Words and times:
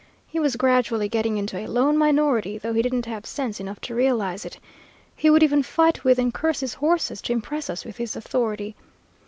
He 0.25 0.39
was 0.39 0.55
gradually 0.55 1.07
getting 1.07 1.37
into 1.37 1.59
a 1.59 1.67
lone 1.67 1.95
minority, 1.95 2.57
though 2.57 2.73
he 2.73 2.81
didn't 2.81 3.05
have 3.05 3.23
sense 3.23 3.59
enough 3.59 3.79
to 3.81 3.93
realize 3.93 4.45
it. 4.45 4.57
He 5.15 5.29
would 5.29 5.43
even 5.43 5.61
fight 5.61 6.03
with 6.03 6.17
and 6.17 6.33
curse 6.33 6.61
his 6.61 6.73
horses 6.73 7.21
to 7.21 7.33
impress 7.33 7.69
us 7.69 7.85
with 7.85 7.97
his 7.97 8.15
authority. 8.15 8.75